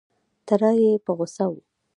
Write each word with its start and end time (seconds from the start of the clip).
تره 0.47 0.69
یې 0.81 0.91
په 1.05 1.11
غوسه 1.17 1.45
و. 1.49 1.53